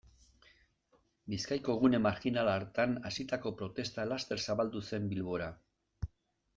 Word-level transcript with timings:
Bizkaiko 1.33 1.75
gune 1.83 2.01
marjinal 2.07 2.51
hartan 2.55 2.97
hasitako 3.11 3.55
protesta 3.63 4.09
laster 4.15 4.45
zabaldu 4.49 4.87
zen 4.93 5.11
Bilbora. 5.15 5.57